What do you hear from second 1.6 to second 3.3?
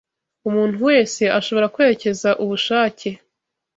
kwerekeza ubushake